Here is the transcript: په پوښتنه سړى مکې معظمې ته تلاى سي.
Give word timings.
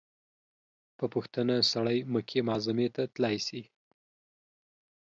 په 0.97 1.05
پوښتنه 1.13 1.55
سړى 1.71 1.97
مکې 2.13 2.39
معظمې 2.49 2.87
ته 2.95 3.03
تلاى 3.13 3.37
سي. 3.47 3.61